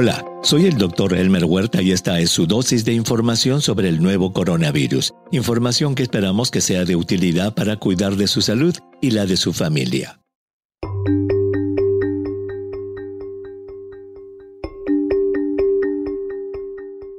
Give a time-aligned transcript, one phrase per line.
[0.00, 4.00] Hola, soy el doctor Elmer Huerta y esta es su dosis de información sobre el
[4.00, 5.12] nuevo coronavirus.
[5.32, 9.36] Información que esperamos que sea de utilidad para cuidar de su salud y la de
[9.36, 10.20] su familia.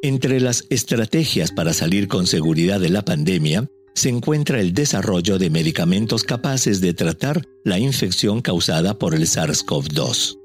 [0.02, 5.50] Entre las estrategias para salir con seguridad de la pandemia, se encuentra el desarrollo de
[5.50, 10.38] medicamentos capaces de tratar la infección causada por el SARS-CoV-2.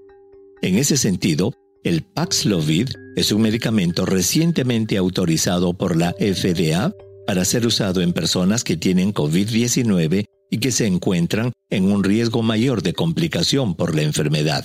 [0.63, 1.53] En ese sentido,
[1.85, 6.93] el Paxlovid es un medicamento recientemente autorizado por la FDA
[7.27, 12.43] para ser usado en personas que tienen COVID-19 y que se encuentran en un riesgo
[12.43, 14.65] mayor de complicación por la enfermedad.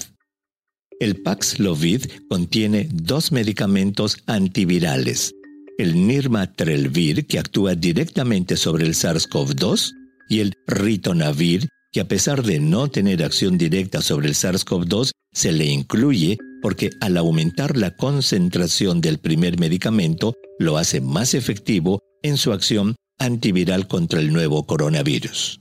[0.99, 5.33] El Paxlovid contiene dos medicamentos antivirales,
[5.77, 9.93] el Nirmatrelvir, que actúa directamente sobre el SARS-CoV-2,
[10.29, 15.51] y el Ritonavir, que a pesar de no tener acción directa sobre el SARS-CoV-2, se
[15.51, 22.37] le incluye porque al aumentar la concentración del primer medicamento lo hace más efectivo en
[22.37, 25.59] su acción antiviral contra el nuevo coronavirus.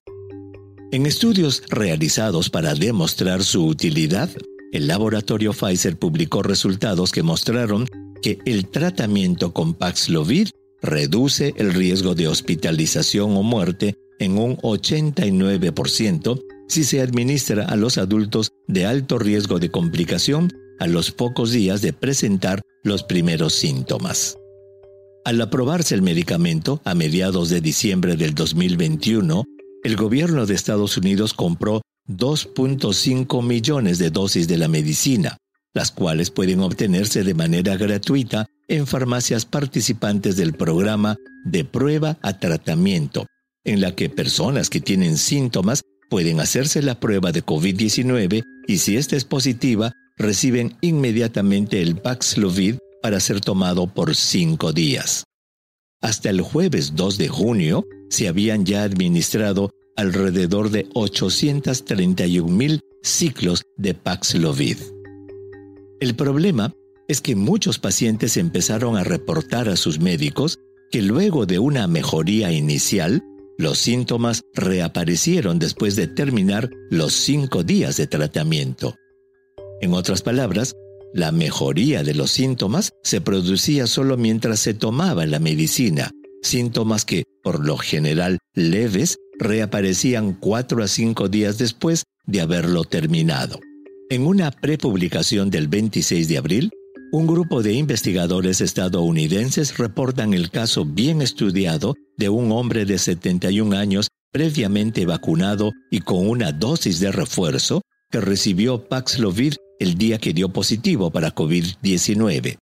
[0.90, 4.30] En estudios realizados para demostrar su utilidad,
[4.72, 7.86] el laboratorio Pfizer publicó resultados que mostraron
[8.22, 10.48] que el tratamiento con Paxlovid
[10.80, 17.98] reduce el riesgo de hospitalización o muerte en un 89% si se administra a los
[17.98, 24.38] adultos de alto riesgo de complicación a los pocos días de presentar los primeros síntomas.
[25.24, 29.44] Al aprobarse el medicamento a mediados de diciembre del 2021,
[29.84, 35.36] el gobierno de Estados Unidos compró 2.5 millones de dosis de la medicina,
[35.74, 42.38] las cuales pueden obtenerse de manera gratuita en farmacias participantes del programa de prueba a
[42.38, 43.26] tratamiento,
[43.64, 48.96] en la que personas que tienen síntomas pueden hacerse la prueba de COVID-19 y si
[48.96, 55.24] esta es positiva, reciben inmediatamente el Paxlovid para ser tomado por cinco días.
[56.00, 63.62] Hasta el jueves 2 de junio se habían ya administrado alrededor de 831 mil ciclos
[63.76, 64.76] de Paxlovid.
[66.00, 66.72] El problema
[67.08, 70.58] es que muchos pacientes empezaron a reportar a sus médicos
[70.90, 73.22] que luego de una mejoría inicial,
[73.58, 78.94] los síntomas reaparecieron después de terminar los cinco días de tratamiento.
[79.80, 80.74] En otras palabras,
[81.14, 86.10] la mejoría de los síntomas se producía solo mientras se tomaba la medicina,
[86.42, 93.58] síntomas que, por lo general leves, reaparecían cuatro a cinco días después de haberlo terminado.
[94.10, 96.70] En una prepublicación del 26 de abril,
[97.12, 103.76] un grupo de investigadores estadounidenses reportan el caso bien estudiado de un hombre de 71
[103.76, 110.32] años previamente vacunado y con una dosis de refuerzo que recibió Paxlovid el día que
[110.32, 112.58] dio positivo para COVID-19.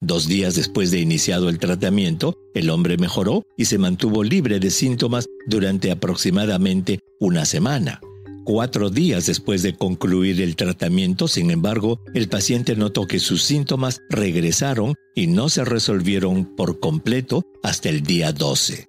[0.00, 4.70] Dos días después de iniciado el tratamiento, el hombre mejoró y se mantuvo libre de
[4.70, 8.00] síntomas durante aproximadamente una semana.
[8.44, 14.00] Cuatro días después de concluir el tratamiento, sin embargo, el paciente notó que sus síntomas
[14.10, 18.88] regresaron y no se resolvieron por completo hasta el día 12.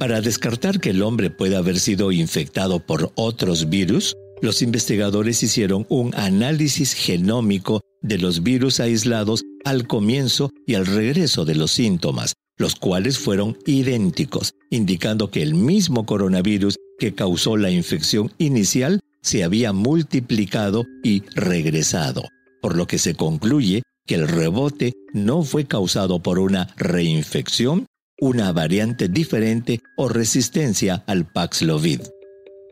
[0.00, 5.86] Para descartar que el hombre pueda haber sido infectado por otros virus, los investigadores hicieron
[5.88, 12.34] un análisis genómico de los virus aislados al comienzo y al regreso de los síntomas,
[12.56, 19.44] los cuales fueron idénticos, indicando que el mismo coronavirus que causó la infección inicial se
[19.44, 22.24] había multiplicado y regresado,
[22.62, 27.86] por lo que se concluye que el rebote no fue causado por una reinfección,
[28.20, 32.00] una variante diferente o resistencia al Paxlovid.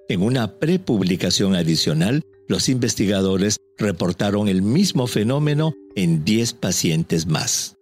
[0.09, 7.77] En una prepublicación adicional, los investigadores reportaron el mismo fenómeno en 10 pacientes más.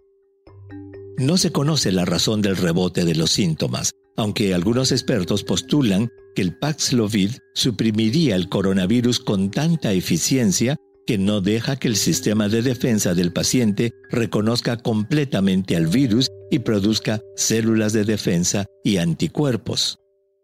[1.19, 6.43] No se conoce la razón del rebote de los síntomas, aunque algunos expertos postulan que
[6.43, 10.77] el Paxlovid suprimiría el coronavirus con tanta eficiencia
[11.07, 16.61] que no deja que el sistema de defensa del paciente reconozca completamente al virus y
[16.61, 19.99] produzca células de defensa y anticuerpos.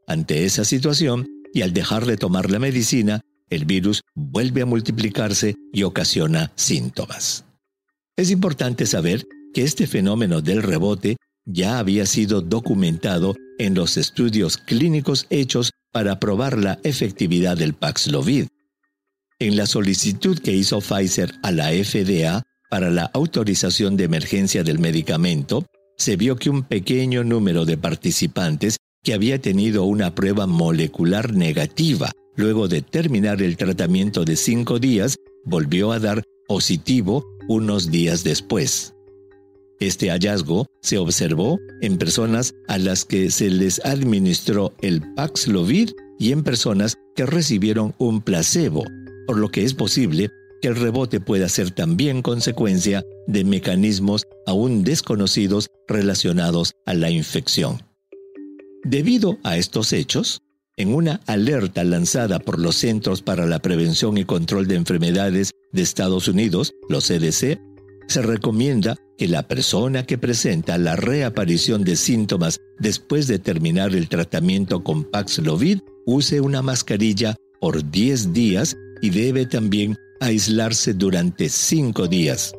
[0.06, 5.56] Ante esa situación, y al dejar de tomar la medicina, el virus vuelve a multiplicarse
[5.72, 7.44] y ocasiona síntomas.
[8.16, 14.56] Es importante saber que este fenómeno del rebote ya había sido documentado en los estudios
[14.56, 18.46] clínicos hechos para probar la efectividad del Paxlovid.
[19.38, 24.78] En la solicitud que hizo Pfizer a la FDA para la autorización de emergencia del
[24.78, 31.32] medicamento, se vio que un pequeño número de participantes que había tenido una prueba molecular
[31.34, 38.24] negativa luego de terminar el tratamiento de cinco días, volvió a dar positivo unos días
[38.24, 38.94] después.
[39.78, 46.32] Este hallazgo se observó en personas a las que se les administró el Paxlovid y
[46.32, 48.84] en personas que recibieron un placebo,
[49.26, 50.30] por lo que es posible
[50.60, 57.89] que el rebote pueda ser también consecuencia de mecanismos aún desconocidos relacionados a la infección.
[58.90, 60.42] Debido a estos hechos,
[60.76, 65.82] en una alerta lanzada por los Centros para la Prevención y Control de Enfermedades de
[65.82, 67.60] Estados Unidos, los CDC,
[68.08, 74.08] se recomienda que la persona que presenta la reaparición de síntomas después de terminar el
[74.08, 82.08] tratamiento con Paxlovid use una mascarilla por 10 días y debe también aislarse durante 5
[82.08, 82.54] días,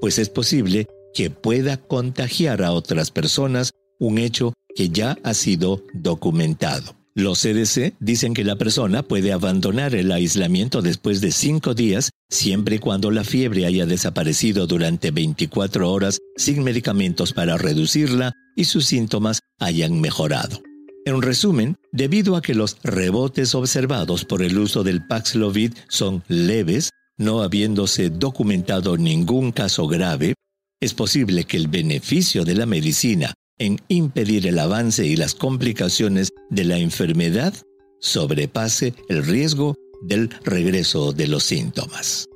[0.00, 5.84] pues es posible que pueda contagiar a otras personas, un hecho que ya ha sido
[5.92, 6.94] documentado.
[7.14, 12.76] Los CDC dicen que la persona puede abandonar el aislamiento después de cinco días siempre
[12.76, 18.86] y cuando la fiebre haya desaparecido durante 24 horas sin medicamentos para reducirla y sus
[18.86, 20.62] síntomas hayan mejorado.
[21.04, 26.90] En resumen, debido a que los rebotes observados por el uso del Paxlovid son leves,
[27.18, 30.34] no habiéndose documentado ningún caso grave,
[30.80, 36.32] es posible que el beneficio de la medicina en impedir el avance y las complicaciones
[36.50, 37.54] de la enfermedad
[38.00, 42.28] sobrepase el riesgo del regreso de los síntomas.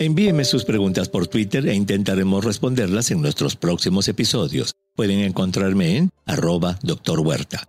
[0.00, 4.74] Envíeme sus preguntas por Twitter e intentaremos responderlas en nuestros próximos episodios.
[4.94, 7.20] Pueden encontrarme en arroba Dr.
[7.20, 7.68] Huerta.